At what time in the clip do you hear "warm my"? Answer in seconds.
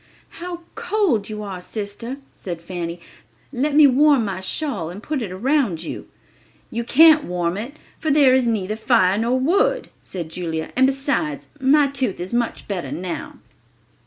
3.85-4.39